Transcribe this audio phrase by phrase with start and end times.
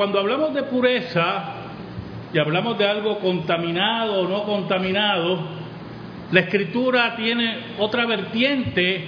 [0.00, 1.42] cuando hablamos de pureza
[2.32, 5.40] y hablamos de algo contaminado o no contaminado,
[6.32, 9.04] la escritura tiene otra vertiente,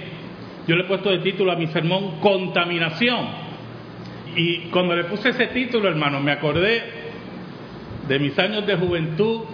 [0.67, 3.25] yo le he puesto de título a mi sermón, contaminación.
[4.35, 6.83] Y cuando le puse ese título, hermano, me acordé
[8.07, 9.45] de mis años de juventud,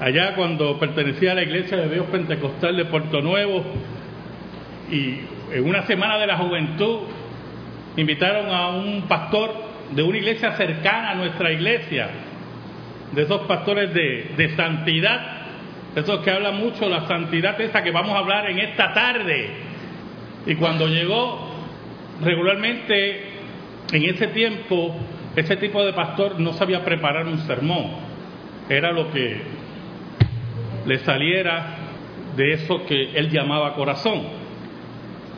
[0.00, 3.62] allá cuando pertenecía a la Iglesia de Dios Pentecostal de Puerto Nuevo,
[4.90, 5.16] y
[5.52, 7.00] en una semana de la juventud
[7.98, 12.08] invitaron a un pastor de una iglesia cercana a nuestra iglesia,
[13.12, 15.40] de esos pastores de, de santidad,
[15.96, 19.50] esos que hablan mucho de la santidad esa que vamos a hablar en esta tarde.
[20.46, 21.50] Y cuando llegó,
[22.22, 23.24] regularmente
[23.92, 24.96] en ese tiempo,
[25.34, 27.92] ese tipo de pastor no sabía preparar un sermón.
[28.68, 29.40] Era lo que
[30.86, 31.76] le saliera
[32.36, 34.22] de eso que él llamaba corazón.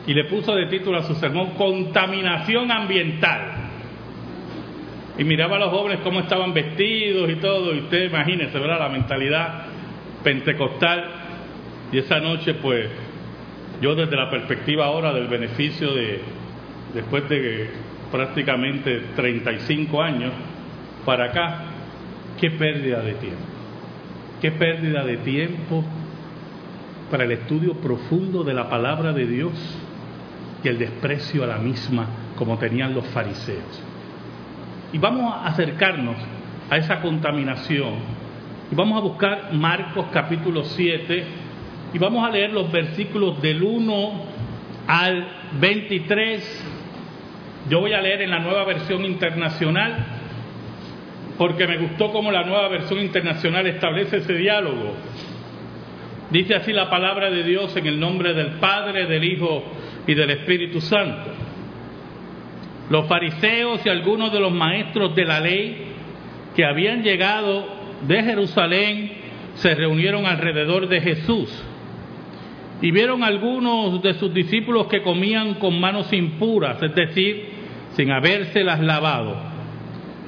[0.05, 3.62] Y le puso de título a su sermón Contaminación ambiental.
[5.17, 8.79] Y miraba a los jóvenes cómo estaban vestidos y todo, y usted imagínese, ¿verdad?
[8.79, 9.65] La mentalidad
[10.23, 11.05] pentecostal.
[11.91, 12.89] Y esa noche, pues,
[13.81, 16.21] yo desde la perspectiva ahora del beneficio de,
[16.93, 17.69] después de
[18.11, 20.31] prácticamente 35 años
[21.05, 21.65] para acá,
[22.39, 23.43] qué pérdida de tiempo.
[24.41, 25.83] Qué pérdida de tiempo
[27.11, 29.53] para el estudio profundo de la palabra de Dios
[30.63, 33.92] y el desprecio a la misma como tenían los fariseos.
[34.93, 36.15] Y vamos a acercarnos
[36.69, 37.95] a esa contaminación
[38.71, 41.23] y vamos a buscar Marcos capítulo 7
[41.93, 44.11] y vamos a leer los versículos del 1
[44.85, 45.27] al
[45.59, 46.65] 23.
[47.71, 50.05] Yo voy a leer en la nueva versión internacional
[51.39, 54.93] porque me gustó cómo la nueva versión internacional establece ese diálogo.
[56.29, 59.63] Dice así la palabra de Dios en el nombre del Padre, del Hijo
[60.05, 61.31] y del Espíritu Santo.
[62.89, 65.93] Los fariseos y algunos de los maestros de la ley
[66.55, 67.65] que habían llegado
[68.07, 69.11] de Jerusalén
[69.55, 71.63] se reunieron alrededor de Jesús
[72.81, 77.45] y vieron algunos de sus discípulos que comían con manos impuras, es decir,
[77.93, 79.37] sin habérselas lavado.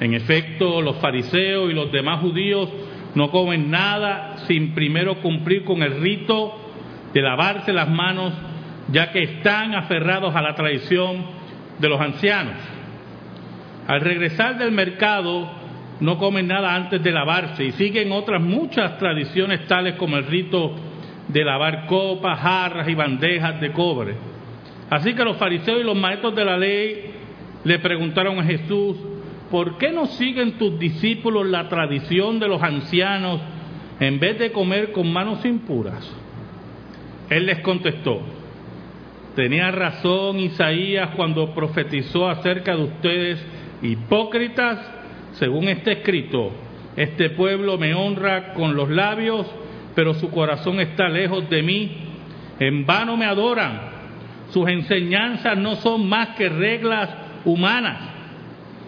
[0.00, 2.70] En efecto, los fariseos y los demás judíos
[3.14, 6.54] no comen nada sin primero cumplir con el rito
[7.12, 8.32] de lavarse las manos,
[8.90, 11.26] ya que están aferrados a la tradición
[11.78, 12.54] de los ancianos.
[13.86, 15.48] Al regresar del mercado,
[16.00, 20.74] no comen nada antes de lavarse y siguen otras muchas tradiciones tales como el rito
[21.28, 24.14] de lavar copas, jarras y bandejas de cobre.
[24.90, 27.12] Así que los fariseos y los maestros de la ley
[27.64, 28.96] le preguntaron a Jesús,
[29.50, 33.40] ¿por qué no siguen tus discípulos la tradición de los ancianos
[33.98, 36.14] en vez de comer con manos impuras?
[37.28, 38.20] Él les contestó,
[39.36, 43.46] tenía razón Isaías cuando profetizó acerca de ustedes
[43.82, 44.80] hipócritas,
[45.32, 46.50] según está escrito,
[46.96, 49.46] este pueblo me honra con los labios,
[49.94, 51.96] pero su corazón está lejos de mí,
[52.58, 53.78] en vano me adoran,
[54.48, 57.10] sus enseñanzas no son más que reglas
[57.44, 58.14] humanas.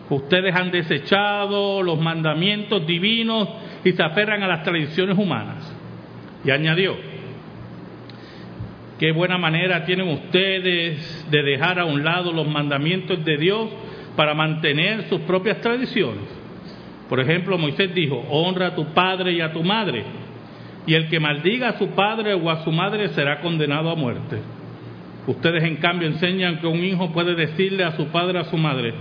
[0.09, 3.47] Ustedes han desechado los mandamientos divinos
[3.85, 5.71] y se aferran a las tradiciones humanas.
[6.45, 6.97] Y añadió,
[8.99, 13.69] qué buena manera tienen ustedes de dejar a un lado los mandamientos de Dios
[14.17, 16.25] para mantener sus propias tradiciones.
[17.09, 20.05] Por ejemplo, Moisés dijo, honra a tu padre y a tu madre,
[20.87, 24.39] y el que maldiga a su padre o a su madre será condenado a muerte.
[25.27, 28.57] Ustedes en cambio enseñan que un hijo puede decirle a su padre o a su
[28.57, 28.95] madre,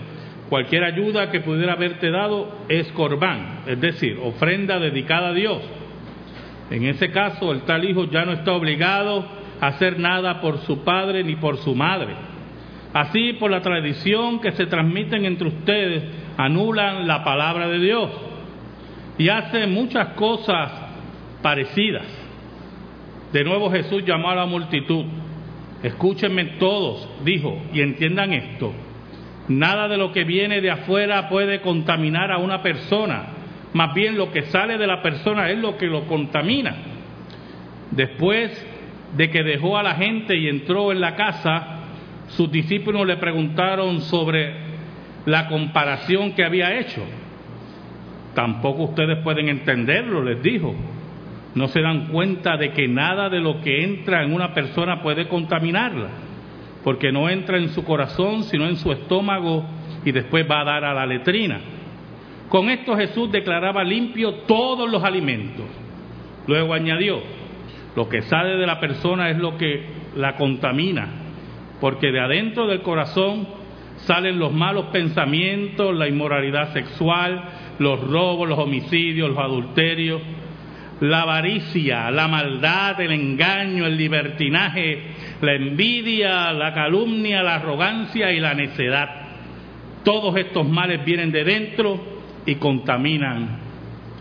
[0.50, 5.62] cualquier ayuda que pudiera haberte dado es corbán, es decir, ofrenda dedicada a Dios.
[6.70, 9.26] En ese caso, el tal hijo ya no está obligado
[9.62, 12.16] hacer nada por su padre ni por su madre.
[12.94, 16.04] Así, por la tradición que se transmiten entre ustedes,
[16.38, 18.10] anulan la palabra de Dios
[19.18, 20.72] y hacen muchas cosas
[21.42, 22.06] parecidas.
[23.34, 25.06] De nuevo Jesús llamó a la multitud.
[25.84, 28.74] Escúchenme todos, dijo, y entiendan esto.
[29.48, 33.28] Nada de lo que viene de afuera puede contaminar a una persona.
[33.74, 36.76] Más bien lo que sale de la persona es lo que lo contamina.
[37.92, 38.66] Después
[39.16, 41.80] de que dejó a la gente y entró en la casa,
[42.30, 44.54] sus discípulos le preguntaron sobre
[45.26, 47.04] la comparación que había hecho.
[48.34, 50.76] Tampoco ustedes pueden entenderlo, les dijo.
[51.56, 55.28] No se dan cuenta de que nada de lo que entra en una persona puede
[55.28, 56.10] contaminarla,
[56.84, 59.66] porque no entra en su corazón, sino en su estómago
[60.06, 61.60] y después va a dar a la letrina.
[62.50, 65.66] Con esto Jesús declaraba limpio todos los alimentos.
[66.46, 67.22] Luego añadió,
[67.98, 69.84] lo que sale de la persona es lo que
[70.16, 71.08] la contamina,
[71.82, 73.48] porque de adentro del corazón
[74.06, 77.44] salen los malos pensamientos, la inmoralidad sexual,
[77.80, 80.22] los robos, los homicidios, los adulterios,
[81.00, 85.02] la avaricia, la maldad, el engaño, el libertinaje,
[85.42, 89.10] la envidia, la calumnia, la arrogancia y la necedad.
[90.04, 92.00] Todos estos males vienen de dentro
[92.46, 93.58] y contaminan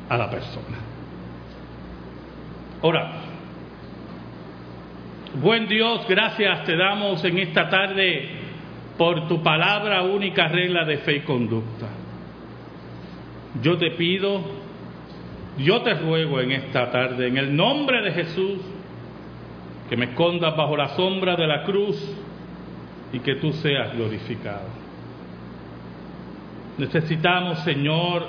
[0.09, 0.79] a la persona.
[2.83, 3.26] Ahora,
[5.43, 8.27] Buen Dios, gracias te damos en esta tarde
[8.97, 11.89] por tu palabra única regla de fe y conducta.
[13.61, 14.41] Yo te pido,
[15.59, 18.61] yo te ruego en esta tarde, en el nombre de Jesús,
[19.91, 21.97] que me escondas bajo la sombra de la cruz
[23.13, 24.69] y que tú seas glorificado.
[26.79, 28.27] Necesitamos, Señor,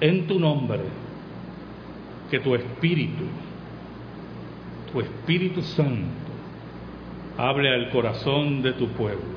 [0.00, 0.80] en tu nombre,
[2.32, 3.43] que tu espíritu
[4.94, 6.06] tu Espíritu Santo
[7.36, 9.34] hable al corazón de tu pueblo,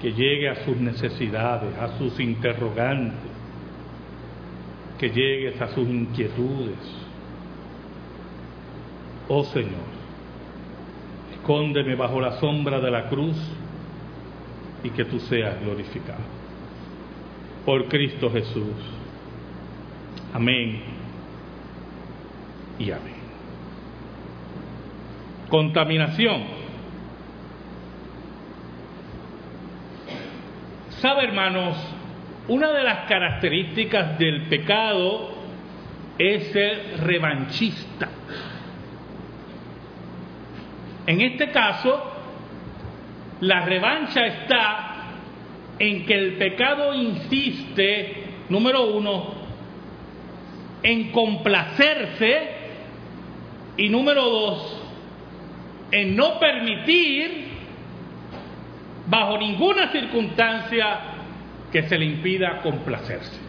[0.00, 3.32] que llegue a sus necesidades, a sus interrogantes,
[4.96, 6.78] que llegues a sus inquietudes.
[9.28, 9.90] Oh Señor,
[11.32, 13.36] escóndeme bajo la sombra de la cruz
[14.84, 16.22] y que tú seas glorificado.
[17.66, 18.76] Por Cristo Jesús.
[20.32, 20.80] Amén
[22.78, 23.13] y amén
[25.48, 26.42] contaminación.
[31.00, 31.76] ¿Sabe, hermanos?
[32.48, 35.32] Una de las características del pecado
[36.18, 38.08] es ser revanchista.
[41.06, 42.12] En este caso,
[43.40, 44.94] la revancha está
[45.78, 49.34] en que el pecado insiste, número uno,
[50.82, 52.48] en complacerse
[53.76, 54.83] y número dos,
[55.94, 57.44] en no permitir
[59.06, 60.98] bajo ninguna circunstancia
[61.70, 63.40] que se le impida complacerse.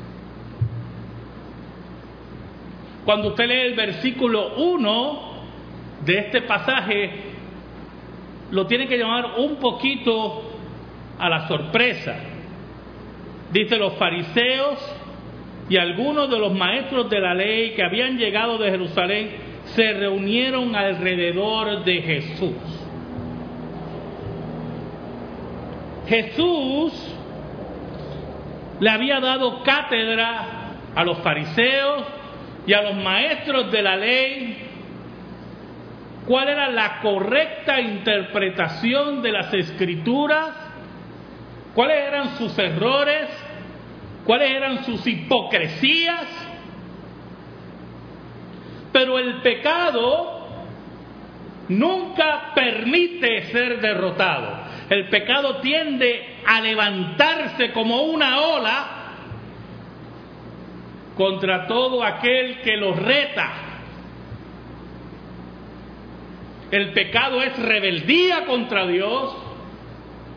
[3.04, 5.20] Cuando usted lee el versículo 1
[6.06, 7.10] de este pasaje,
[8.52, 10.44] lo tiene que llamar un poquito
[11.18, 12.16] a la sorpresa.
[13.52, 14.78] Dice los fariseos
[15.68, 20.76] y algunos de los maestros de la ley que habían llegado de Jerusalén se reunieron
[20.76, 22.54] alrededor de Jesús.
[26.08, 26.94] Jesús
[28.80, 32.04] le había dado cátedra a los fariseos
[32.68, 34.58] y a los maestros de la ley
[36.28, 40.52] cuál era la correcta interpretación de las escrituras,
[41.74, 43.30] cuáles eran sus errores,
[44.26, 46.45] cuáles eran sus hipocresías
[48.96, 50.48] pero el pecado
[51.68, 54.58] nunca permite ser derrotado.
[54.90, 58.88] El pecado tiende a levantarse como una ola
[61.18, 63.52] contra todo aquel que lo reta.
[66.72, 69.36] El pecado es rebeldía contra Dios.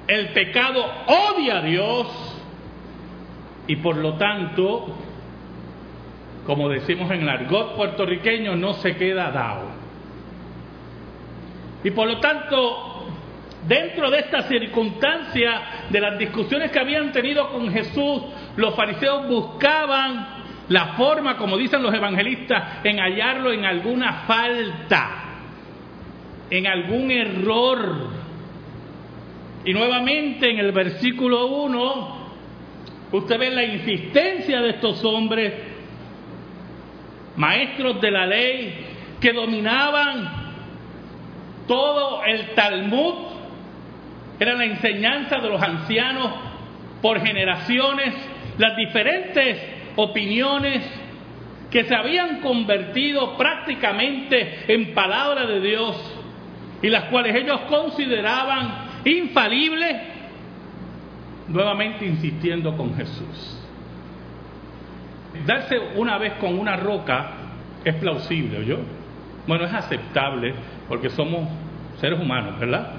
[0.09, 2.09] El pecado odia a Dios.
[3.69, 5.08] Y por lo tanto,
[6.49, 9.67] como decimos en el argot puertorriqueño, no se queda dado.
[11.85, 13.07] Y por lo tanto,
[13.69, 15.61] dentro de esta circunstancia
[15.91, 18.23] de las discusiones que habían tenido con Jesús,
[18.57, 20.27] los fariseos buscaban
[20.71, 25.11] la forma, como dicen los evangelistas, en hallarlo en alguna falta,
[26.49, 28.09] en algún error.
[29.67, 32.19] Y nuevamente en el versículo 1,
[33.13, 35.68] usted ve la insistencia de estos hombres
[37.39, 38.75] maestros de la ley
[39.21, 40.29] que dominaban
[41.67, 43.15] todo el Talmud,
[44.41, 46.33] era la enseñanza de los ancianos
[47.01, 48.15] por generaciones,
[48.59, 49.59] las diferentes
[49.97, 50.83] opiniones
[51.71, 55.97] que se habían convertido prácticamente en palabra de Dios
[56.83, 59.97] y las cuales ellos consideraban infalibles,
[61.49, 63.58] nuevamente insistiendo con Jesús
[65.47, 67.31] darse una vez con una roca
[67.85, 68.79] es plausible, ¿yo?
[69.47, 70.55] Bueno, es aceptable
[70.89, 71.49] porque somos
[72.01, 72.93] seres humanos, ¿verdad?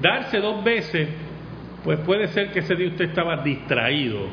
[0.00, 1.08] Darse dos veces,
[1.82, 4.26] pues puede ser que ese día usted estaba distraído,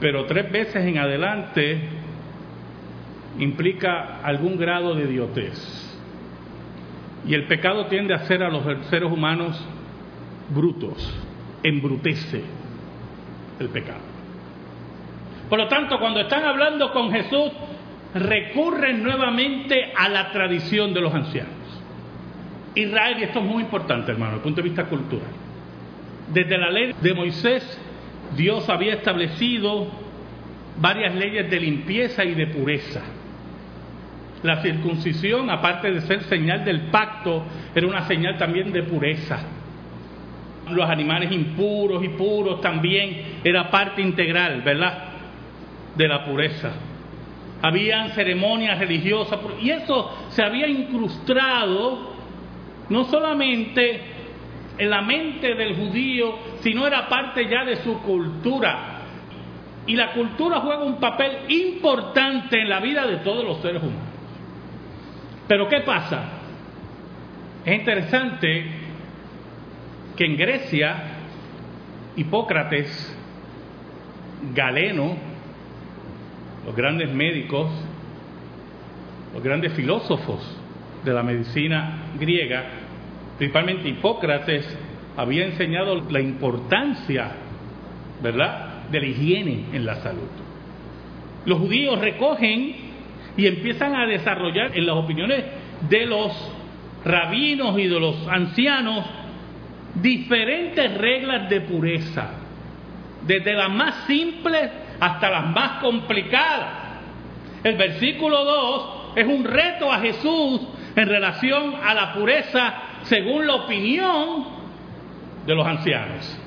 [0.00, 1.80] pero tres veces en adelante
[3.38, 5.80] implica algún grado de idiotez.
[7.26, 9.58] Y el pecado tiende a hacer a los seres humanos
[10.50, 11.12] brutos,
[11.62, 12.42] embrutece
[13.58, 14.13] el pecado.
[15.54, 17.52] Por lo tanto, cuando están hablando con Jesús,
[18.12, 21.52] recurren nuevamente a la tradición de los ancianos.
[22.74, 25.30] Israel, y esto es muy importante, hermano, desde el punto de vista cultural.
[26.32, 27.80] Desde la ley de Moisés,
[28.36, 29.86] Dios había establecido
[30.80, 33.02] varias leyes de limpieza y de pureza.
[34.42, 39.38] La circuncisión, aparte de ser señal del pacto, era una señal también de pureza.
[40.68, 45.13] Los animales impuros y puros también era parte integral, ¿verdad?
[45.96, 46.72] De la pureza.
[47.62, 52.14] Habían ceremonias religiosas y eso se había incrustado
[52.88, 54.00] no solamente
[54.76, 58.90] en la mente del judío, sino era parte ya de su cultura.
[59.86, 64.02] Y la cultura juega un papel importante en la vida de todos los seres humanos.
[65.46, 66.22] Pero ¿qué pasa?
[67.64, 68.66] Es interesante
[70.16, 70.96] que en Grecia,
[72.16, 73.18] Hipócrates,
[74.54, 75.16] Galeno,
[76.64, 77.68] los grandes médicos,
[79.32, 80.40] los grandes filósofos
[81.04, 82.64] de la medicina griega,
[83.36, 84.66] principalmente Hipócrates,
[85.16, 87.32] había enseñado la importancia,
[88.22, 90.28] ¿verdad?, de la higiene en la salud.
[91.46, 92.76] Los judíos recogen
[93.36, 95.44] y empiezan a desarrollar en las opiniones
[95.88, 96.32] de los
[97.04, 99.04] rabinos y de los ancianos
[100.00, 102.30] diferentes reglas de pureza,
[103.26, 104.70] desde las más simples
[105.04, 106.82] hasta las más complicadas.
[107.62, 110.62] El versículo 2 es un reto a Jesús
[110.96, 114.46] en relación a la pureza según la opinión
[115.46, 116.40] de los ancianos.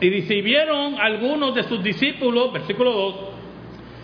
[0.00, 3.14] Y recibieron algunos de sus discípulos, versículo 2,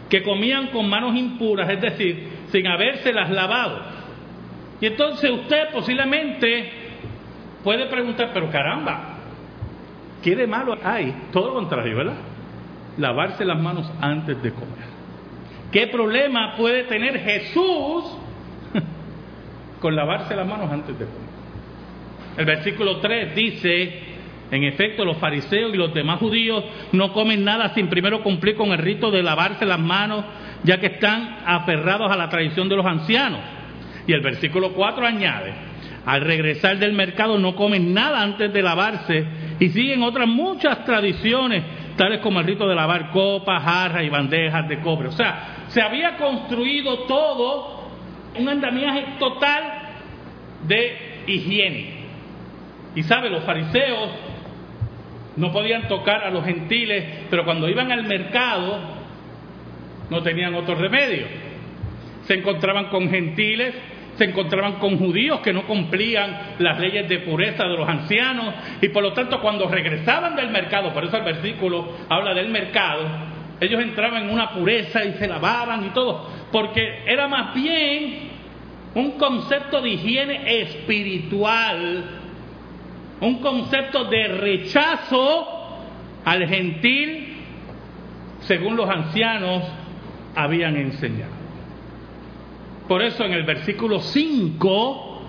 [0.08, 3.80] que comían con manos impuras, es decir, sin habérselas lavado.
[4.80, 6.70] Y entonces usted posiblemente
[7.64, 9.18] puede preguntar, pero caramba,
[10.22, 11.12] ¿qué de malo hay?
[11.32, 12.33] Todo lo contrario, ¿verdad?
[12.98, 14.94] Lavarse las manos antes de comer.
[15.72, 18.04] ¿Qué problema puede tener Jesús
[19.80, 21.24] con lavarse las manos antes de comer?
[22.36, 24.00] El versículo 3 dice,
[24.50, 28.70] en efecto, los fariseos y los demás judíos no comen nada sin primero cumplir con
[28.70, 30.24] el rito de lavarse las manos,
[30.62, 33.40] ya que están aferrados a la tradición de los ancianos.
[34.06, 35.54] Y el versículo 4 añade,
[36.04, 39.26] al regresar del mercado no comen nada antes de lavarse
[39.58, 41.62] y siguen otras muchas tradiciones,
[41.96, 45.08] tales como el rito de lavar copas, jarras y bandejas de cobre.
[45.08, 47.88] O sea, se había construido todo
[48.38, 49.62] un andamiaje total
[50.66, 52.04] de higiene.
[52.94, 54.10] Y sabe, los fariseos
[55.36, 58.78] no podían tocar a los gentiles, pero cuando iban al mercado
[60.10, 61.26] no tenían otro remedio.
[62.26, 63.74] Se encontraban con gentiles,
[64.16, 68.88] se encontraban con judíos que no cumplían las leyes de pureza de los ancianos y
[68.88, 73.02] por lo tanto cuando regresaban del mercado, por eso el versículo habla del mercado,
[73.60, 78.30] ellos entraban en una pureza y se lavaban y todo, porque era más bien
[78.94, 82.04] un concepto de higiene espiritual
[83.20, 85.46] un concepto de rechazo
[86.24, 87.36] al gentil
[88.40, 89.62] según los ancianos
[90.34, 91.43] habían enseñado.
[92.88, 95.22] Por eso en el versículo 5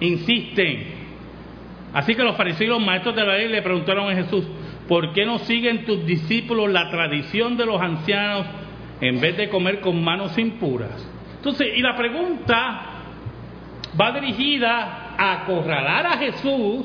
[0.00, 1.04] insisten.
[1.92, 4.44] Así que los fariseos los maestros de la ley le preguntaron a Jesús,
[4.88, 8.46] ¿por qué no siguen tus discípulos la tradición de los ancianos
[9.00, 11.10] en vez de comer con manos impuras?
[11.36, 12.80] Entonces, y la pregunta
[13.98, 16.84] va dirigida acorralar a Jesús,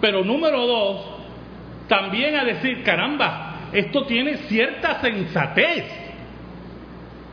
[0.00, 1.06] pero número dos,
[1.88, 6.05] también a decir, caramba, esto tiene cierta sensatez.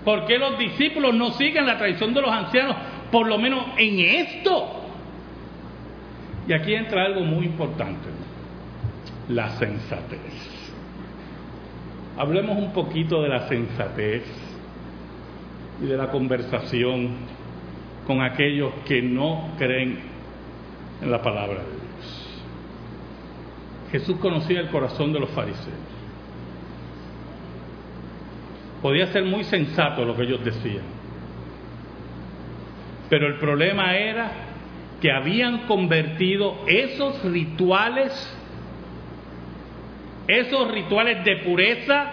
[0.04, 2.76] ¿Por qué los discípulos no siguen la tradición de los ancianos,
[3.12, 4.82] por lo menos en esto?
[6.48, 8.10] Y aquí entra algo muy importante,
[9.30, 10.20] la sensatez.
[12.18, 14.24] Hablemos un poquito de la sensatez
[15.82, 17.16] y de la conversación
[18.06, 20.00] con aquellos que no creen
[21.02, 22.42] en la palabra de Dios.
[23.92, 25.93] Jesús conocía el corazón de los fariseos.
[28.84, 30.84] Podía ser muy sensato lo que ellos decían.
[33.10, 34.30] Pero el problema era
[35.00, 38.12] que habían convertido esos rituales,
[40.28, 42.12] esos rituales de pureza,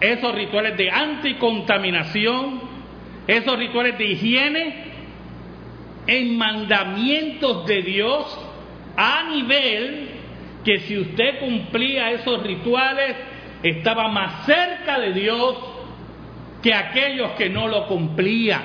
[0.00, 2.60] esos rituales de anticontaminación,
[3.26, 4.84] esos rituales de higiene,
[6.06, 8.38] en mandamientos de Dios
[8.98, 10.08] a nivel
[10.62, 13.16] que si usted cumplía esos rituales
[13.64, 15.56] estaba más cerca de Dios
[16.62, 18.62] que aquellos que no lo cumplían.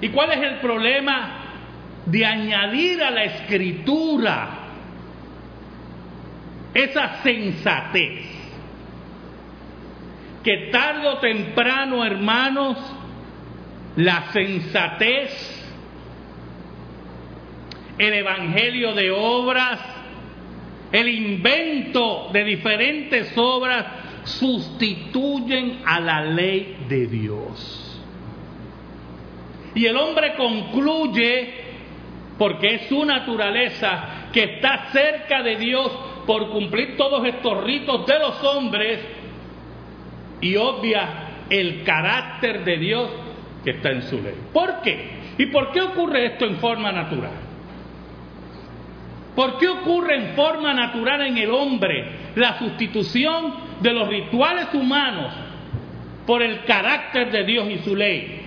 [0.00, 1.40] ¿Y cuál es el problema
[2.06, 4.48] de añadir a la escritura
[6.72, 8.24] esa sensatez?
[10.42, 12.78] Que tarde o temprano, hermanos,
[13.96, 15.56] la sensatez
[17.98, 19.80] el evangelio de obras,
[20.96, 23.84] el invento de diferentes obras
[24.24, 28.00] sustituyen a la ley de Dios.
[29.74, 31.52] Y el hombre concluye,
[32.38, 35.92] porque es su naturaleza, que está cerca de Dios
[36.26, 39.00] por cumplir todos estos ritos de los hombres
[40.40, 43.10] y obvia el carácter de Dios
[43.62, 44.34] que está en su ley.
[44.50, 45.10] ¿Por qué?
[45.36, 47.45] ¿Y por qué ocurre esto en forma natural?
[49.36, 53.52] ¿Por qué ocurre en forma natural en el hombre la sustitución
[53.82, 55.30] de los rituales humanos
[56.26, 58.40] por el carácter de Dios y su ley?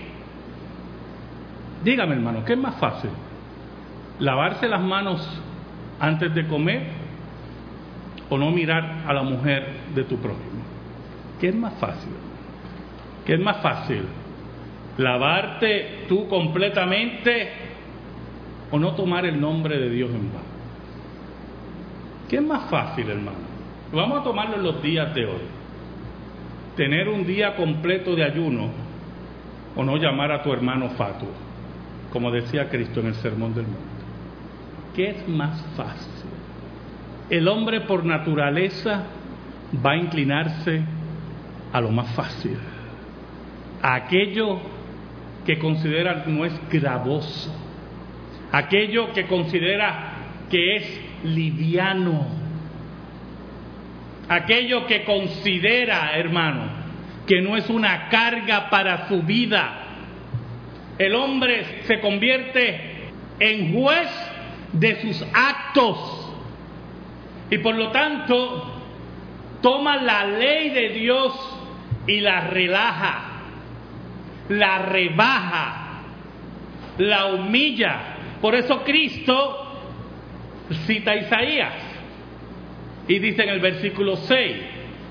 [1.84, 3.10] Dígame, hermano, ¿qué es más fácil?
[4.18, 5.40] ¿Lavarse las manos
[6.00, 6.82] antes de comer
[8.28, 10.60] o no mirar a la mujer de tu prójimo?
[11.40, 12.12] ¿Qué es más fácil?
[13.24, 14.02] ¿Qué es más fácil?
[14.98, 17.48] ¿Lavarte tú completamente
[18.72, 20.49] o no tomar el nombre de Dios en vano?
[22.30, 23.38] ¿Qué es más fácil, hermano?
[23.92, 25.42] Vamos a tomarlo en los días de hoy.
[26.76, 28.70] Tener un día completo de ayuno
[29.76, 31.50] o no llamar a tu hermano fatuo
[32.12, 33.80] como decía Cristo en el Sermón del Monte.
[34.94, 36.30] ¿Qué es más fácil?
[37.28, 39.04] El hombre por naturaleza
[39.84, 40.82] va a inclinarse
[41.72, 42.58] a lo más fácil,
[43.80, 44.58] a aquello
[45.46, 47.54] que considera no es gravoso,
[48.50, 50.14] aquello que considera
[50.50, 52.26] que es liviano,
[54.28, 56.64] aquello que considera, hermano,
[57.26, 59.80] que no es una carga para su vida,
[60.98, 64.08] el hombre se convierte en juez
[64.72, 66.32] de sus actos
[67.50, 68.80] y por lo tanto
[69.62, 71.32] toma la ley de Dios
[72.06, 73.22] y la relaja,
[74.48, 76.02] la rebaja,
[76.98, 78.00] la humilla.
[78.40, 79.69] Por eso Cristo
[80.86, 81.90] cita a Isaías
[83.08, 84.56] y dice en el versículo 6,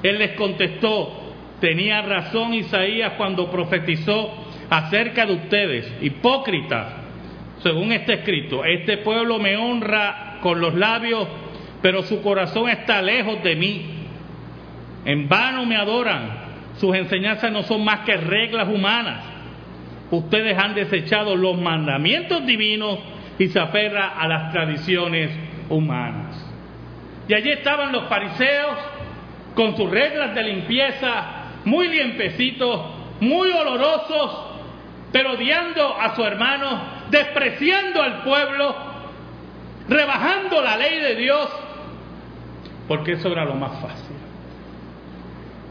[0.04, 4.32] Él les contestó, tenía razón Isaías cuando profetizó
[4.70, 6.94] acerca de ustedes, hipócritas,
[7.62, 11.28] según está escrito, este pueblo me honra con los labios,
[11.82, 13.86] pero su corazón está lejos de mí.
[15.04, 16.30] En vano me adoran,
[16.78, 19.26] sus enseñanzas no son más que reglas humanas.
[20.10, 23.00] Ustedes han desechado los mandamientos divinos
[23.38, 26.36] y se aferra a las tradiciones humanas.
[27.28, 28.78] Y allí estaban los fariseos
[29.56, 31.26] con sus reglas de limpieza,
[31.66, 32.82] muy limpiecitos,
[33.20, 34.46] muy olorosos,
[35.12, 38.76] pero odiando a su hermano, despreciando al pueblo,
[39.88, 41.50] rebajando la ley de Dios,
[42.88, 44.16] porque eso era lo más fácil.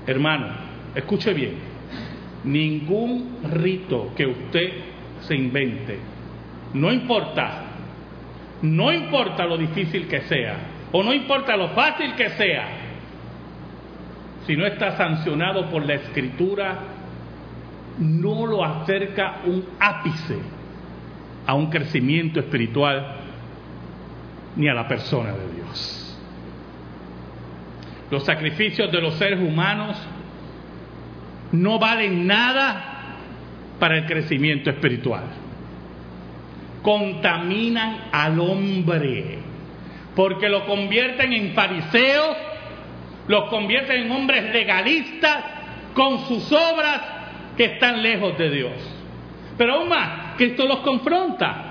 [0.06, 0.48] Hermano,
[0.94, 1.58] escuche bien,
[2.44, 4.72] ningún rito que usted
[5.20, 5.98] se invente,
[6.74, 7.67] no importa,
[8.62, 10.56] no importa lo difícil que sea,
[10.92, 12.68] o no importa lo fácil que sea,
[14.46, 16.78] si no está sancionado por la escritura,
[17.98, 20.38] no lo acerca un ápice
[21.46, 23.16] a un crecimiento espiritual
[24.56, 26.18] ni a la persona de Dios.
[28.10, 29.96] Los sacrificios de los seres humanos
[31.52, 33.16] no valen nada
[33.78, 35.24] para el crecimiento espiritual.
[36.82, 39.38] Contaminan al hombre
[40.18, 42.36] porque lo convierten en fariseos,
[43.28, 45.44] los convierten en hombres legalistas
[45.94, 47.00] con sus obras
[47.56, 48.72] que están lejos de Dios.
[49.56, 51.66] Pero aún más, Cristo los confronta.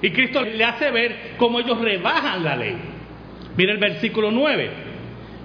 [0.00, 2.76] Y Cristo le hace ver cómo ellos rebajan la ley.
[3.56, 4.70] Mira el versículo 9.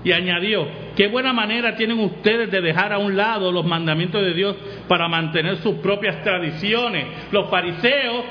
[0.04, 4.36] Y añadió, qué buena manera tienen ustedes de dejar a un lado los mandamientos de
[4.36, 4.56] Dios
[4.88, 7.08] para mantener sus propias tradiciones.
[7.32, 8.24] Los fariseos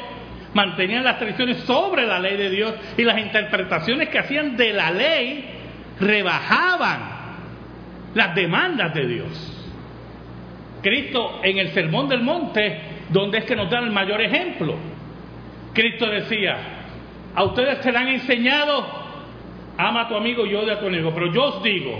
[0.54, 4.90] mantenían las tradiciones sobre la ley de Dios y las interpretaciones que hacían de la
[4.90, 5.44] ley
[6.00, 7.18] rebajaban
[8.14, 9.54] las demandas de Dios.
[10.82, 12.80] Cristo en el Sermón del Monte,
[13.10, 14.76] donde es que nos dan el mayor ejemplo.
[15.72, 16.56] Cristo decía,
[17.34, 18.86] a ustedes se han enseñado,
[19.76, 21.98] ama a tu amigo y odia a tu enemigo, pero yo os digo,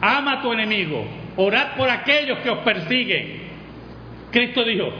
[0.00, 1.04] ama a tu enemigo,
[1.36, 3.40] orad por aquellos que os persiguen.
[4.30, 4.90] Cristo dijo,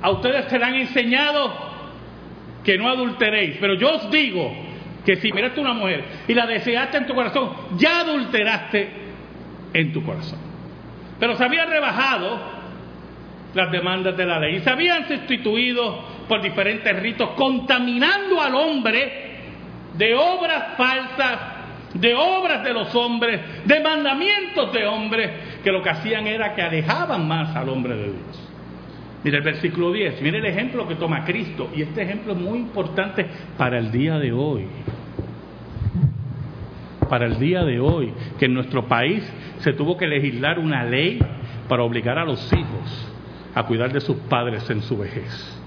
[0.00, 1.67] a ustedes se han enseñado
[2.68, 4.54] que no adulteréis, pero yo os digo
[5.02, 8.90] que si miraste una mujer y la deseaste en tu corazón, ya adulteraste
[9.72, 10.38] en tu corazón.
[11.18, 12.38] Pero se habían rebajado
[13.54, 19.12] las demandas de la ley y se habían sustituido por diferentes ritos, contaminando al hombre
[19.94, 21.38] de obras falsas,
[21.94, 25.30] de obras de los hombres, de mandamientos de hombres,
[25.64, 28.47] que lo que hacían era que alejaban más al hombre de Dios.
[29.24, 31.70] Mira el versículo 10, mire el ejemplo que toma Cristo.
[31.74, 33.26] Y este ejemplo es muy importante
[33.56, 34.66] para el día de hoy.
[37.08, 39.24] Para el día de hoy, que en nuestro país
[39.60, 41.18] se tuvo que legislar una ley
[41.68, 43.12] para obligar a los hijos
[43.54, 45.58] a cuidar de sus padres en su vejez.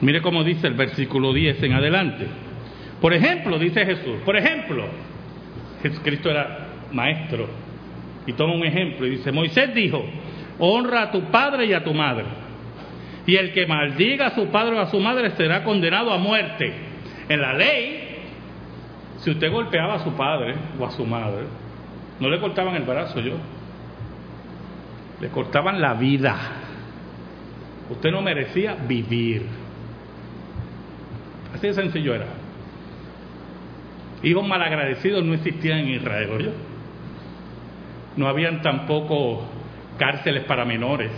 [0.00, 2.26] Mire cómo dice el versículo 10 en adelante.
[3.00, 4.84] Por ejemplo, dice Jesús, por ejemplo,
[5.82, 7.48] Jesucristo era maestro
[8.26, 10.04] y toma un ejemplo y dice, Moisés dijo,
[10.58, 12.26] honra a tu padre y a tu madre.
[13.26, 16.72] Y el que maldiga a su padre o a su madre será condenado a muerte.
[17.28, 18.18] En la ley,
[19.18, 21.44] si usted golpeaba a su padre o a su madre,
[22.20, 23.36] no le cortaban el brazo yo,
[25.20, 26.36] le cortaban la vida.
[27.90, 29.46] Usted no merecía vivir.
[31.54, 32.26] Así de sencillo era.
[34.22, 36.50] Hijos malagradecidos no existían en Israel, ¿oye?
[38.16, 39.44] No habían tampoco
[39.98, 41.10] cárceles para menores.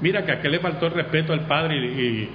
[0.00, 2.30] Mira que a qué le faltó el respeto al padre y,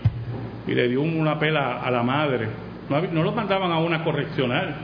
[0.67, 2.47] le dio una pela a la madre.
[2.89, 4.76] No, no los mandaban a una correccional,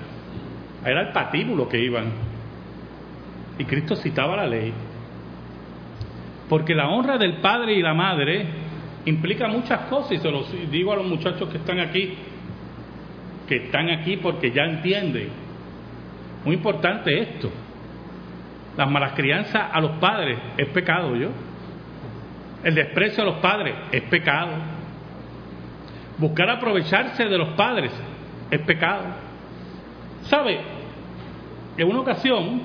[0.86, 2.12] era el patíbulo que iban.
[3.58, 4.74] Y Cristo citaba la ley.
[6.50, 8.46] Porque la honra del padre y la madre
[9.06, 12.14] implica muchas cosas, y se los digo a los muchachos que están aquí,
[13.48, 15.30] que están aquí porque ya entienden.
[16.46, 17.50] Muy importante esto.
[18.78, 21.30] Las malas crianzas a los padres es pecado, ¿yo?
[22.64, 24.52] El desprecio a los padres es pecado.
[26.18, 27.92] Buscar aprovecharse de los padres
[28.50, 29.04] es pecado.
[30.24, 30.60] ¿Sabe?
[31.78, 32.62] En una ocasión,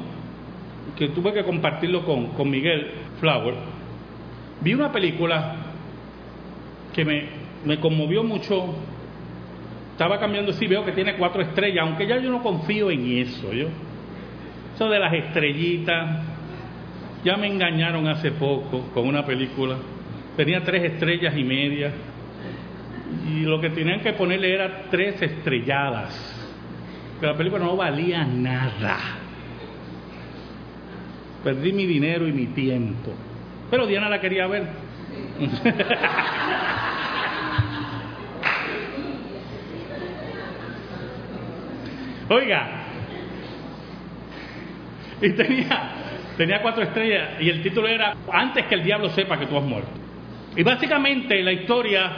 [0.97, 3.55] que tuve que compartirlo con, con Miguel Flower,
[4.61, 5.57] vi una película
[6.95, 7.29] que me,
[7.65, 8.75] me conmovió mucho.
[9.93, 13.53] Estaba cambiando, sí, veo que tiene cuatro estrellas, aunque ya yo no confío en eso,
[13.53, 13.69] ¿yo?
[14.79, 16.23] Eso de las estrellitas,
[17.25, 19.75] ya me engañaron hace poco con una película.
[20.37, 21.91] Tenía tres estrellas y media.
[23.29, 26.15] Y lo que tenían que ponerle era tres estrelladas.
[27.19, 28.99] Pero la película no valía nada.
[31.43, 33.13] Perdí mi dinero y mi tiempo.
[33.73, 34.63] Pero Diana la quería ver.
[42.29, 42.78] Oiga,
[45.23, 45.91] y tenía,
[46.37, 49.65] tenía cuatro estrellas y el título era Antes que el diablo sepa que tú has
[49.65, 49.91] muerto.
[50.57, 52.11] Y básicamente la historia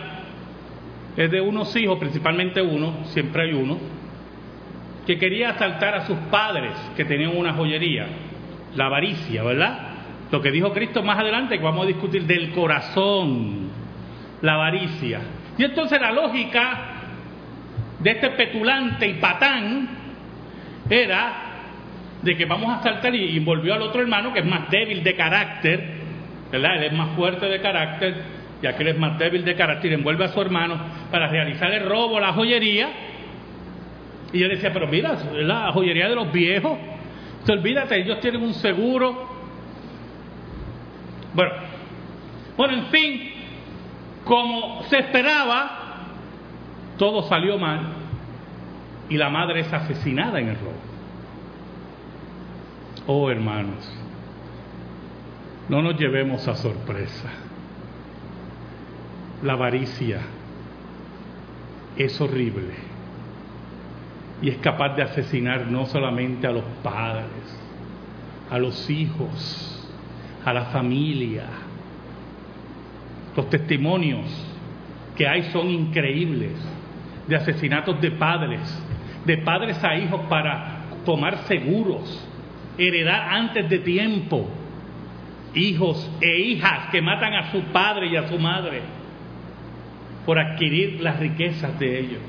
[1.17, 3.79] es de unos hijos, principalmente uno, siempre hay uno,
[5.07, 8.07] que quería asaltar a sus padres que tenían una joyería,
[8.77, 9.89] la avaricia, ¿verdad?
[10.31, 13.71] Lo que dijo Cristo más adelante, que vamos a discutir del corazón,
[14.41, 15.21] la avaricia.
[15.59, 16.79] Y entonces la lógica
[17.99, 19.89] de este petulante y patán
[20.89, 21.50] era
[22.23, 25.15] de que vamos a saltar y envolvió al otro hermano que es más débil de
[25.15, 25.85] carácter,
[26.53, 26.77] ¿verdad?
[26.77, 28.15] Él es más fuerte de carácter
[28.63, 30.79] y aquel es más débil de carácter, envuelve a su hermano
[31.11, 32.91] para realizar el robo, la joyería.
[34.33, 36.79] Y yo decía, pero mira, es la joyería de los viejos.
[37.45, 39.29] Se olvídate, ellos tienen un seguro.
[41.33, 41.53] Bueno,
[42.57, 43.33] bueno, en fin,
[44.25, 45.79] como se esperaba,
[46.99, 47.95] todo salió mal
[49.09, 50.89] y la madre es asesinada en el robo.
[53.07, 53.91] Oh hermanos,
[55.69, 57.31] no nos llevemos a sorpresa.
[59.43, 60.21] La avaricia
[61.97, 62.75] es horrible
[64.43, 67.59] y es capaz de asesinar no solamente a los padres,
[68.51, 69.91] a los hijos,
[70.45, 71.47] a la familia.
[73.35, 74.27] Los testimonios
[75.17, 76.53] que hay son increíbles
[77.27, 78.61] de asesinatos de padres,
[79.25, 82.27] de padres a hijos para tomar seguros
[82.81, 84.49] heredar antes de tiempo.
[85.55, 88.83] Hijos e hijas que matan a su padre y a su madre
[90.25, 92.23] por adquirir las riquezas de ellos.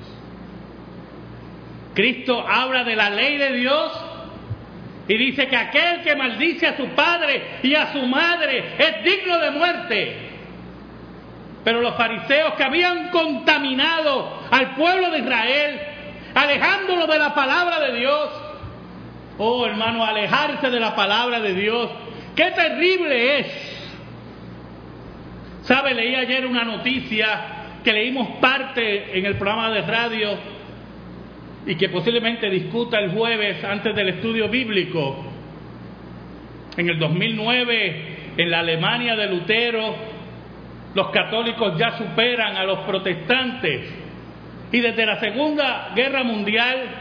[1.94, 3.92] Cristo habla de la ley de Dios
[5.08, 9.38] y dice que aquel que maldice a su padre y a su madre es digno
[9.40, 10.16] de muerte.
[11.64, 15.80] Pero los fariseos que habían contaminado al pueblo de Israel,
[16.34, 18.30] alejándolo de la palabra de Dios,
[19.44, 21.90] Oh, hermano, alejarse de la palabra de Dios.
[22.36, 23.48] Qué terrible es.
[25.64, 25.96] ¿Sabe?
[25.96, 30.38] Leí ayer una noticia que leímos parte en el programa de radio
[31.66, 35.26] y que posiblemente discuta el jueves antes del estudio bíblico.
[36.78, 39.96] En el 2009, en la Alemania de Lutero,
[40.94, 43.90] los católicos ya superan a los protestantes.
[44.72, 47.01] Y desde la Segunda Guerra Mundial,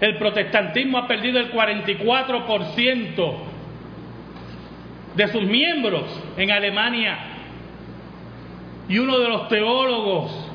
[0.00, 3.34] el protestantismo ha perdido el 44%
[5.14, 6.04] de sus miembros
[6.36, 7.18] en Alemania.
[8.88, 10.50] Y uno de los teólogos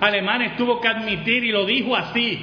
[0.00, 2.40] alemanes tuvo que admitir y lo dijo así.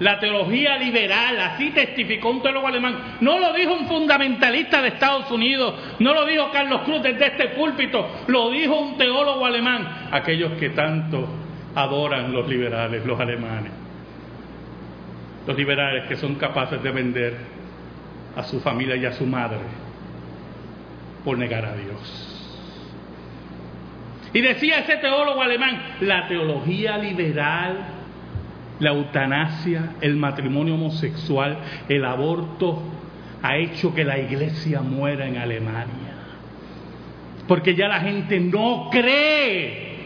[0.00, 3.16] La teología liberal, así testificó un teólogo alemán.
[3.20, 7.48] No lo dijo un fundamentalista de Estados Unidos, no lo dijo Carlos Cruz desde este
[7.48, 10.08] púlpito, lo dijo un teólogo alemán.
[10.12, 11.26] Aquellos que tanto
[11.74, 13.87] adoran los liberales, los alemanes.
[15.48, 17.34] Los liberales que son capaces de vender
[18.36, 19.60] a su familia y a su madre
[21.24, 22.70] por negar a Dios.
[24.34, 27.78] Y decía ese teólogo alemán, la teología liberal,
[28.78, 31.56] la eutanasia, el matrimonio homosexual,
[31.88, 32.82] el aborto,
[33.42, 36.12] ha hecho que la iglesia muera en Alemania.
[37.46, 39.96] Porque ya la gente no cree.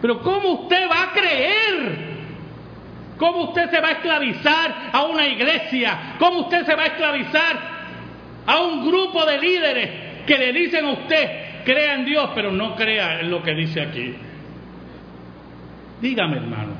[0.00, 2.07] Pero ¿cómo usted va a creer?
[3.18, 6.14] ¿Cómo usted se va a esclavizar a una iglesia?
[6.18, 7.78] ¿Cómo usted se va a esclavizar
[8.48, 9.90] a un grupo de líderes
[10.28, 13.80] que le dicen a usted, crea en Dios, pero no crea en lo que dice
[13.82, 14.14] aquí.
[16.00, 16.72] Dígame, hermano,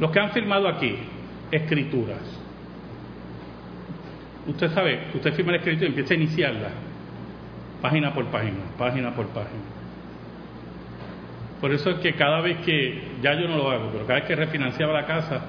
[0.00, 0.96] los que han firmado aquí
[1.52, 2.18] escrituras,
[4.46, 6.68] usted sabe usted firma la escritura y empieza a iniciarla,
[7.80, 9.77] página por página, página por página.
[11.60, 14.28] Por eso es que cada vez que, ya yo no lo hago, pero cada vez
[14.28, 15.40] que refinanciaba la casa,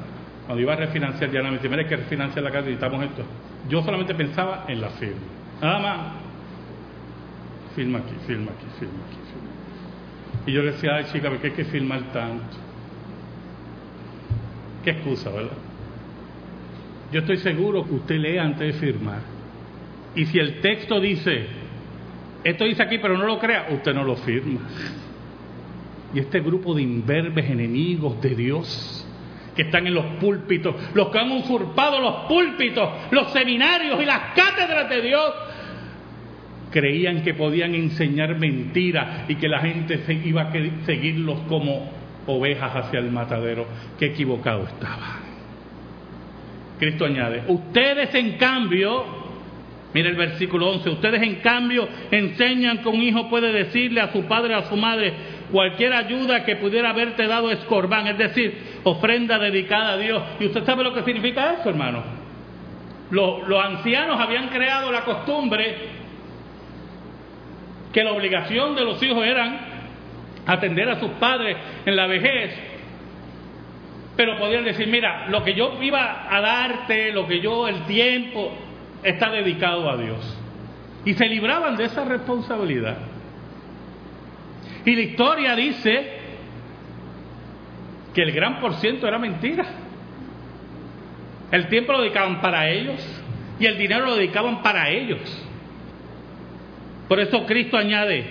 [0.45, 3.23] cuando iba a refinanciar, ya no me decía, mira, que refinanciar la casa necesitamos esto.
[3.69, 5.21] Yo solamente pensaba en la firma.
[5.61, 6.13] Nada más,
[7.75, 11.47] firma aquí, firma aquí, firma aquí, firma Y yo le decía, ay chica, ¿por qué
[11.47, 12.57] hay que firmar tanto?
[14.83, 15.57] Qué excusa, ¿verdad?
[17.11, 19.19] Yo estoy seguro que usted lee antes de firmar.
[20.15, 21.47] Y si el texto dice,
[22.43, 24.61] esto dice aquí, pero no lo crea, usted no lo firma.
[26.13, 29.07] Y este grupo de imberbes enemigos de Dios,
[29.55, 34.33] que están en los púlpitos, los que han usurpado los púlpitos, los seminarios y las
[34.33, 35.33] cátedras de Dios,
[36.71, 40.51] creían que podían enseñar mentiras y que la gente iba a
[40.85, 41.89] seguirlos como
[42.27, 43.65] ovejas hacia el matadero.
[43.97, 45.19] Qué equivocado estaba.
[46.79, 49.03] Cristo añade, ustedes en cambio,
[49.93, 54.23] mire el versículo 11, ustedes en cambio enseñan que un hijo puede decirle a su
[54.23, 55.13] padre a su madre
[55.51, 60.23] cualquier ayuda que pudiera haberte dado es corbán, es decir, ofrenda dedicada a Dios.
[60.39, 62.03] ¿Y usted sabe lo que significa eso, hermano?
[63.11, 65.75] Los, los ancianos habían creado la costumbre
[67.91, 69.59] que la obligación de los hijos eran
[70.45, 72.55] atender a sus padres en la vejez,
[74.15, 78.51] pero podían decir, mira, lo que yo iba a darte, lo que yo, el tiempo,
[79.03, 80.37] está dedicado a Dios.
[81.05, 82.97] Y se libraban de esa responsabilidad.
[84.85, 86.19] Y la historia dice
[88.13, 89.65] que el gran por ciento era mentira.
[91.51, 93.01] El tiempo lo dedicaban para ellos
[93.59, 95.19] y el dinero lo dedicaban para ellos.
[97.07, 98.23] Por eso Cristo añade,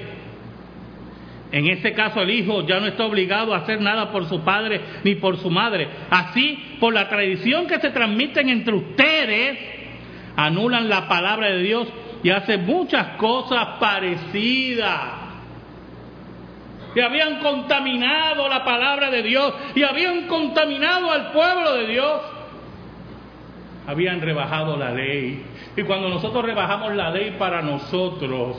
[1.50, 4.80] en este caso el hijo ya no está obligado a hacer nada por su padre
[5.02, 5.88] ni por su madre.
[6.10, 9.58] Así, por la tradición que se transmiten entre ustedes,
[10.36, 11.88] anulan la palabra de Dios
[12.22, 15.17] y hacen muchas cosas parecidas.
[16.94, 22.20] Que habían contaminado la palabra de Dios y habían contaminado al pueblo de Dios.
[23.86, 25.44] Habían rebajado la ley
[25.78, 28.56] y cuando nosotros rebajamos la ley para nosotros,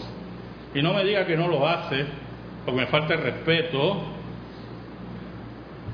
[0.74, 2.06] y no me diga que no lo hace,
[2.64, 4.04] porque me falta el respeto,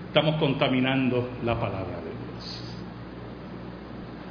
[0.08, 2.76] estamos contaminando la palabra de Dios.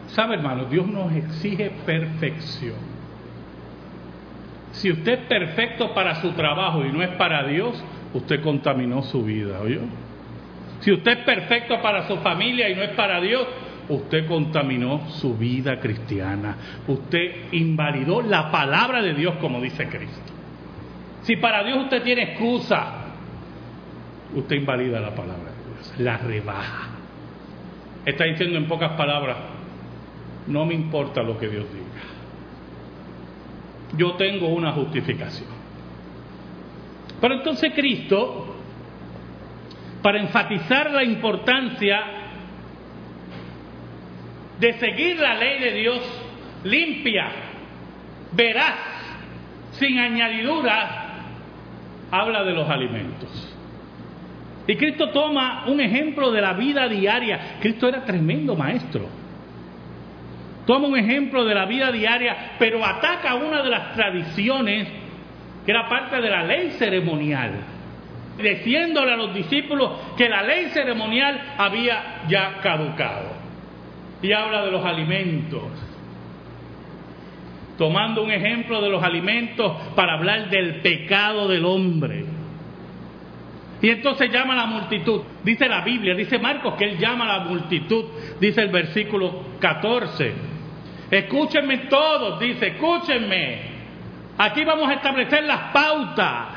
[0.08, 0.66] ¿Sabe, hermano?
[0.66, 2.93] Dios nos exige perfección.
[4.74, 7.82] Si usted es perfecto para su trabajo y no es para Dios,
[8.12, 9.80] usted contaminó su vida, ¿oyó?
[10.80, 13.46] Si usted es perfecto para su familia y no es para Dios,
[13.88, 16.56] usted contaminó su vida cristiana,
[16.88, 20.32] usted invalidó la palabra de Dios como dice Cristo.
[21.22, 22.92] Si para Dios usted tiene excusa,
[24.34, 26.88] usted invalida la palabra de Dios, la rebaja.
[28.04, 29.36] Está diciendo en pocas palabras,
[30.48, 32.13] no me importa lo que Dios diga.
[33.96, 35.48] Yo tengo una justificación.
[37.20, 38.56] Pero entonces Cristo,
[40.02, 42.02] para enfatizar la importancia
[44.58, 46.00] de seguir la ley de Dios
[46.64, 47.28] limpia,
[48.32, 48.74] veraz,
[49.72, 50.90] sin añadiduras,
[52.10, 53.54] habla de los alimentos.
[54.66, 57.56] Y Cristo toma un ejemplo de la vida diaria.
[57.60, 59.06] Cristo era tremendo maestro.
[60.66, 64.88] Toma un ejemplo de la vida diaria, pero ataca una de las tradiciones
[65.64, 67.52] que era parte de la ley ceremonial,
[68.38, 73.32] diciéndole a los discípulos que la ley ceremonial había ya caducado
[74.22, 75.62] y habla de los alimentos.
[77.76, 82.24] tomando un ejemplo de los alimentos para hablar del pecado del hombre.
[83.82, 85.22] Y entonces llama a la multitud.
[85.42, 88.04] Dice la Biblia, dice Marcos que él llama a la multitud,
[88.40, 90.53] dice el versículo 14.
[91.18, 93.58] Escúchenme todos, dice, escúchenme.
[94.36, 96.48] Aquí vamos a establecer las pautas.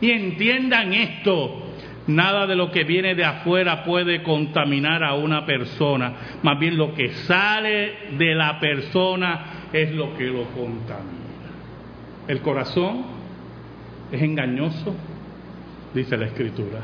[0.00, 1.64] Y entiendan esto.
[2.08, 6.12] Nada de lo que viene de afuera puede contaminar a una persona.
[6.42, 11.18] Más bien lo que sale de la persona es lo que lo contamina.
[12.26, 13.04] El corazón
[14.12, 14.94] es engañoso,
[15.94, 16.80] dice la escritura.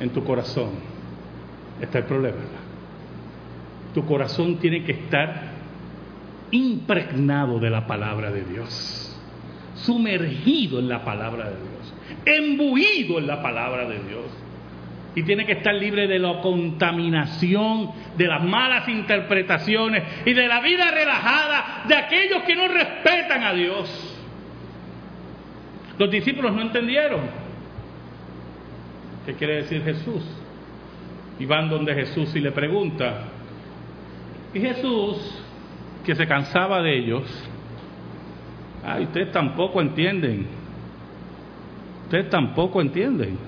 [0.00, 0.72] En tu corazón
[1.80, 2.67] está el problema.
[3.94, 5.58] Tu corazón tiene que estar
[6.50, 9.18] impregnado de la palabra de Dios,
[9.74, 14.24] sumergido en la palabra de Dios, embuido en la palabra de Dios.
[15.14, 20.60] Y tiene que estar libre de la contaminación, de las malas interpretaciones y de la
[20.60, 24.18] vida relajada de aquellos que no respetan a Dios.
[25.98, 27.20] Los discípulos no entendieron.
[29.26, 30.22] ¿Qué quiere decir Jesús?
[31.40, 33.24] Y van donde Jesús y le pregunta.
[34.54, 35.44] Y Jesús
[36.04, 37.22] que se cansaba de ellos,
[38.84, 40.46] ay, ustedes tampoco entienden,
[42.04, 43.38] ustedes tampoco entienden.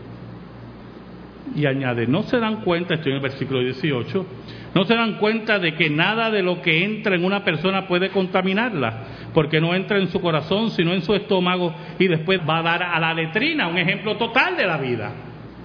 [1.57, 4.27] Y añade, no se dan cuenta, estoy en el versículo 18,
[4.75, 8.11] no se dan cuenta de que nada de lo que entra en una persona puede
[8.11, 12.63] contaminarla, porque no entra en su corazón, sino en su estómago y después va a
[12.63, 15.13] dar a la letrina, un ejemplo total de la vida.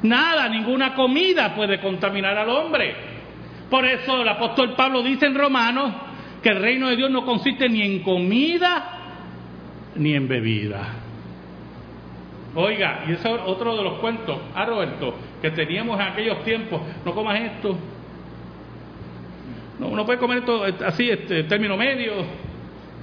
[0.02, 3.14] Nada, ninguna comida puede contaminar al hombre.
[3.69, 5.93] Por eso el apóstol Pablo dice en Romanos
[6.41, 8.91] que el reino de Dios no consiste ni en comida
[9.95, 10.82] ni en bebida.
[12.54, 16.82] Oiga, y ese es otro de los cuentos, ah, Roberto, que teníamos en aquellos tiempos,
[17.04, 17.78] no comas esto,
[19.80, 22.13] no, uno puede comer esto eh, así, este término medio.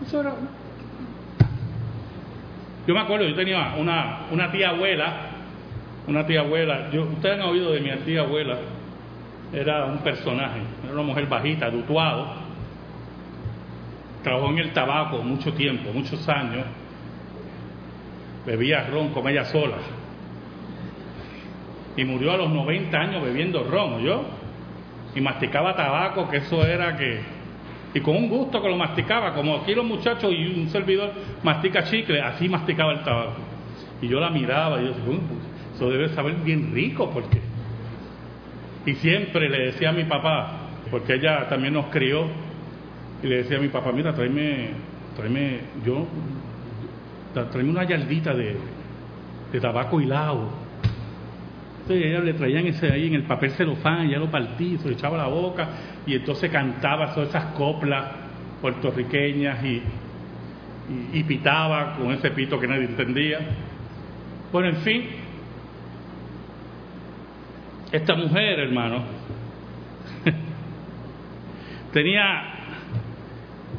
[0.07, 0.35] Eso era...
[2.87, 5.13] Yo me acuerdo, yo tenía una, una tía abuela,
[6.09, 8.57] una tía abuela, yo, ustedes han oído de mi tía abuela,
[9.53, 12.27] era un personaje, era una mujer bajita, dutuado,
[14.23, 16.65] trabajó en el tabaco mucho tiempo, muchos años,
[18.47, 19.77] bebía ron como ella sola.
[21.97, 24.25] Y murió a los 90 años bebiendo ron, yo.
[25.15, 27.21] Y masticaba tabaco, que eso era que.
[27.95, 31.13] Y con un gusto que lo masticaba, como aquí los muchachos y un servidor
[31.43, 33.37] mastica chicle, así masticaba el tabaco.
[34.01, 35.19] Y yo la miraba y yo decía,
[35.75, 37.52] eso debe saber bien rico, porque.
[38.85, 42.27] Y siempre le decía a mi papá, porque ella también nos crió,
[43.23, 44.71] y le decía a mi papá, mira, tráeme,
[45.17, 46.07] tráeme, yo,
[47.33, 48.57] tráeme una yardita de,
[49.53, 50.51] de tabaco hilado.
[51.83, 54.95] Entonces ella le traían ese ahí en el papel celofán, ya lo partí, se lo
[54.95, 55.69] echaba la boca
[56.07, 58.05] y entonces cantaba todas esas coplas
[58.61, 59.83] puertorriqueñas y,
[61.13, 63.41] y pitaba con ese pito que nadie entendía.
[64.53, 65.07] Bueno, en fin,
[67.93, 69.05] esta mujer, hermano,
[71.93, 72.55] tenía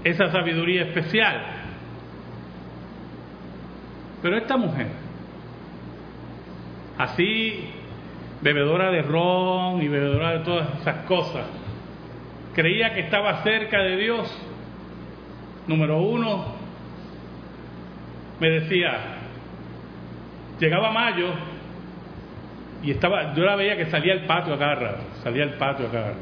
[0.04, 1.42] esa sabiduría especial.
[4.22, 4.88] Pero esta mujer,
[6.98, 7.70] así
[8.42, 11.48] bebedora de ron y bebedora de todas esas cosas,
[12.54, 14.50] creía que estaba cerca de Dios.
[15.66, 16.56] Número uno,
[18.40, 18.92] me decía,
[20.60, 21.34] llegaba mayo
[22.84, 25.92] y estaba, yo la veía que salía al patio a cada salía al patio a
[25.92, 26.14] cada.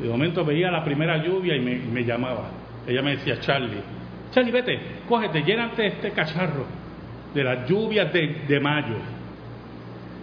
[0.00, 2.50] De momento veía la primera lluvia y me llamaba
[2.86, 3.82] ella me decía, Charlie,
[4.30, 6.66] Charlie, vete, cógete, llénate este cacharro
[7.34, 8.96] de las lluvias de, mayo.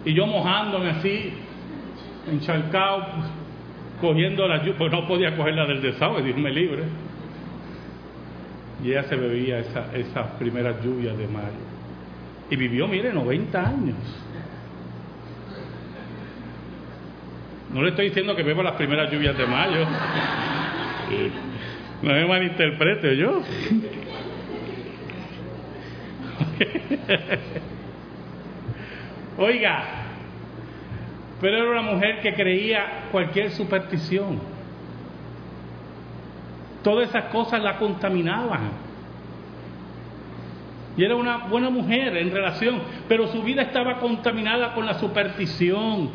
[0.04, 1.32] Y yo mojándome así,
[2.30, 3.06] encharcado,
[4.00, 6.84] cogiendo la lluvia, pues no podía cogerla del desagüe, Dios libre.
[8.82, 11.64] Y ella se bebía esa, esas primeras lluvias de mayo.
[12.50, 13.96] Y vivió, mire, 90 años.
[17.74, 19.84] No le estoy diciendo que beba las primeras lluvias de mayo.
[22.02, 23.40] No me malinterprete yo.
[29.38, 29.84] Oiga,
[31.40, 34.38] pero era una mujer que creía cualquier superstición.
[36.82, 38.72] Todas esas cosas la contaminaban.
[40.98, 46.10] Y era una buena mujer en relación, pero su vida estaba contaminada con la superstición,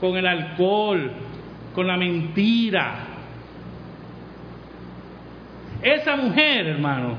[0.00, 1.12] con el alcohol,
[1.74, 3.06] con la mentira,
[5.82, 7.16] esa mujer, hermano,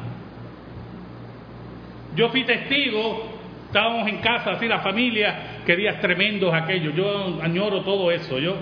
[2.16, 3.24] yo fui testigo,
[3.68, 8.56] estábamos en casa, así la familia, qué días tremendos aquellos, yo añoro todo eso, yo.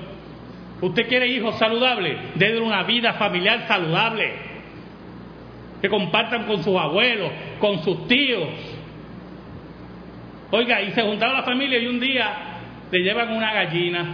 [0.81, 2.17] ¿Usted quiere hijos saludables?
[2.35, 4.55] Debe una vida familiar saludable.
[5.81, 8.49] que compartan con sus abuelos, con sus tíos.
[10.51, 12.54] Oiga, y se juntaba la familia y un día
[12.91, 14.05] le llevan una gallina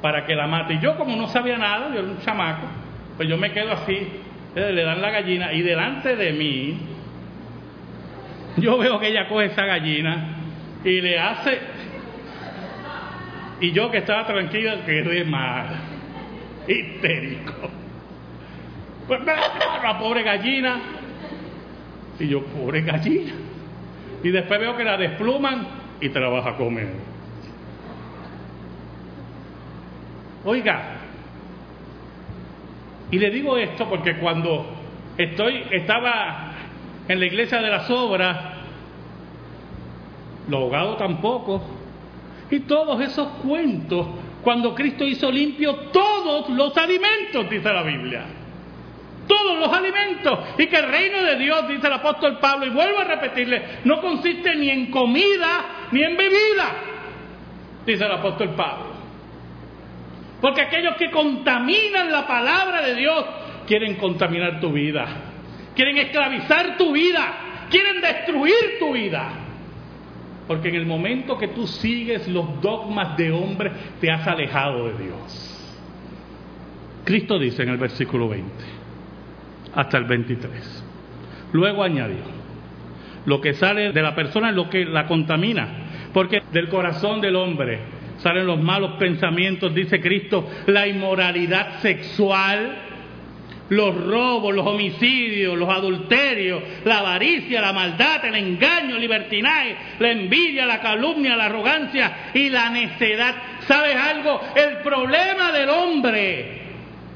[0.00, 0.74] para que la mate.
[0.74, 2.66] Y yo como no sabía nada, yo era un chamaco,
[3.16, 4.08] pues yo me quedo así,
[4.54, 6.78] eh, le dan la gallina y delante de mí,
[8.58, 10.36] yo veo que ella coge esa gallina
[10.84, 11.60] y le hace,
[13.60, 15.66] y yo que estaba tranquilo, quedé mal,
[16.68, 17.70] histérico.
[19.06, 20.80] Pues la pobre gallina,
[22.18, 23.32] y yo, pobre gallina.
[24.22, 25.66] Y después veo que la despluman
[26.00, 26.88] y te la vas a comer.
[30.46, 30.80] Oiga,
[33.10, 34.64] y le digo esto porque cuando
[35.18, 36.52] estoy, estaba
[37.08, 38.38] en la iglesia de las obras,
[40.48, 41.62] lo ahogado tampoco,
[42.48, 44.06] y todos esos cuentos,
[44.44, 48.22] cuando Cristo hizo limpio todos los alimentos, dice la Biblia.
[49.26, 50.38] Todos los alimentos.
[50.58, 54.00] Y que el reino de Dios, dice el apóstol Pablo, y vuelvo a repetirle, no
[54.00, 56.72] consiste ni en comida ni en bebida,
[57.84, 58.95] dice el apóstol Pablo.
[60.40, 63.24] Porque aquellos que contaminan la palabra de Dios
[63.66, 65.06] quieren contaminar tu vida,
[65.74, 69.28] quieren esclavizar tu vida, quieren destruir tu vida.
[70.46, 75.04] Porque en el momento que tú sigues los dogmas de hombre, te has alejado de
[75.04, 75.56] Dios.
[77.04, 78.48] Cristo dice en el versículo 20,
[79.74, 80.84] hasta el 23.
[81.52, 82.24] Luego añadió,
[83.24, 85.68] lo que sale de la persona es lo que la contamina,
[86.12, 87.80] porque del corazón del hombre
[88.18, 92.86] salen los malos pensamientos, dice Cristo, la inmoralidad sexual,
[93.68, 100.10] los robos, los homicidios, los adulterios, la avaricia, la maldad, el engaño, el libertinaje, la
[100.10, 103.34] envidia, la calumnia, la arrogancia y la necedad.
[103.66, 104.40] ¿Sabes algo?
[104.54, 106.60] El problema del hombre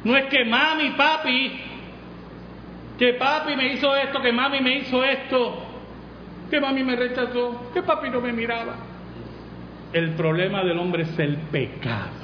[0.04, 1.52] no es que mami, papi,
[2.98, 5.66] que papi me hizo esto, que mami me hizo esto,
[6.50, 8.89] que mami me rechazó, que papi no me miraba.
[9.92, 12.20] El problema del hombre es el pecado.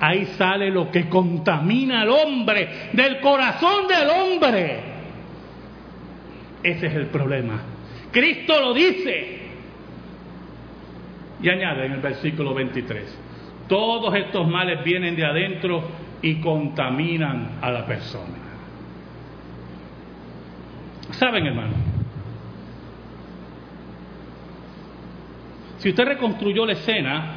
[0.00, 4.80] Ahí sale lo que contamina al hombre, del corazón del hombre.
[6.62, 7.60] Ese es el problema.
[8.10, 9.38] Cristo lo dice.
[11.42, 13.18] Y añade en el versículo 23,
[13.68, 15.82] todos estos males vienen de adentro
[16.22, 18.38] y contaminan a la persona.
[21.10, 21.95] ¿Saben, hermano?
[25.86, 27.34] Si usted reconstruyó la escena,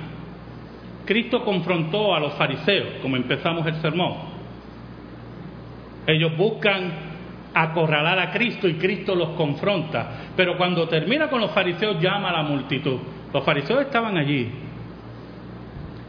[1.06, 4.14] Cristo confrontó a los fariseos, como empezamos el sermón.
[6.08, 6.92] Ellos buscan
[7.54, 10.32] acorralar a Cristo y Cristo los confronta.
[10.36, 12.98] Pero cuando termina con los fariseos llama a la multitud.
[13.32, 14.50] Los fariseos estaban allí,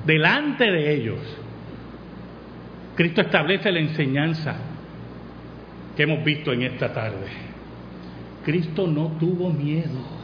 [0.07, 1.18] delante de ellos.
[2.97, 4.57] Cristo establece la enseñanza
[5.95, 7.26] que hemos visto en esta tarde.
[8.43, 10.20] Cristo no tuvo miedo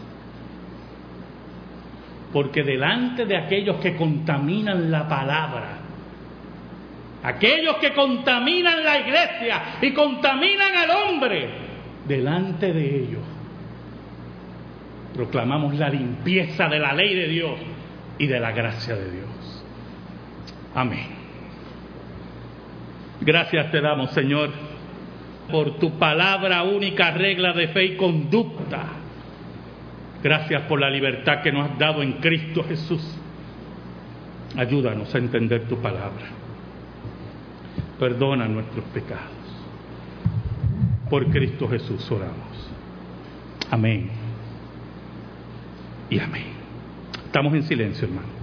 [2.33, 5.79] porque delante de aquellos que contaminan la palabra,
[7.23, 11.49] aquellos que contaminan la iglesia y contaminan al hombre,
[12.07, 13.37] delante de ellos
[15.17, 17.59] proclamamos la limpieza de la ley de Dios
[18.19, 19.65] y de la gracia de Dios.
[20.75, 21.17] Amén.
[23.23, 24.51] Gracias te damos, Señor,
[25.51, 28.87] por tu palabra única regla de fe y conducta
[30.23, 33.03] Gracias por la libertad que nos has dado en Cristo Jesús.
[34.57, 36.27] Ayúdanos a entender tu palabra.
[37.99, 39.31] Perdona nuestros pecados.
[41.11, 42.71] Por Cristo Jesús oramos.
[43.71, 44.11] Amén.
[46.11, 46.47] Y amén.
[47.27, 48.36] Estamos en silencio, hermano.